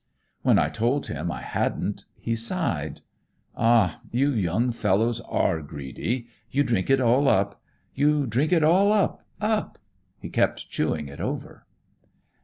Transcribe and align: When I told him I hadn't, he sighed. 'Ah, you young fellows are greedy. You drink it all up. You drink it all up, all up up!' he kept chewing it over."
When 0.41 0.57
I 0.57 0.69
told 0.69 1.05
him 1.05 1.31
I 1.31 1.41
hadn't, 1.43 2.05
he 2.17 2.33
sighed. 2.33 3.01
'Ah, 3.55 4.01
you 4.11 4.31
young 4.31 4.71
fellows 4.71 5.21
are 5.29 5.61
greedy. 5.61 6.25
You 6.49 6.63
drink 6.63 6.89
it 6.89 6.99
all 6.99 7.27
up. 7.27 7.61
You 7.93 8.25
drink 8.25 8.51
it 8.51 8.63
all 8.63 8.91
up, 8.91 9.23
all 9.39 9.49
up 9.51 9.57
up!' 9.67 9.77
he 10.17 10.29
kept 10.29 10.71
chewing 10.71 11.07
it 11.07 11.21
over." 11.21 11.67